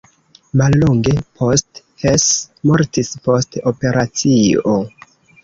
Mallonge 0.59 1.13
post 1.41 1.81
Hess 2.05 2.25
mortis 2.71 3.13
post 3.29 3.61
operacio. 3.75 4.77